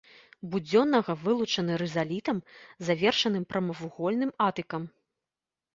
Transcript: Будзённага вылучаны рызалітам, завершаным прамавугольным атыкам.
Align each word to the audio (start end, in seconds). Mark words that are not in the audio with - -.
Будзённага 0.53 1.15
вылучаны 1.25 1.73
рызалітам, 1.83 2.37
завершаным 2.89 3.43
прамавугольным 3.53 4.31
атыкам. 4.49 4.83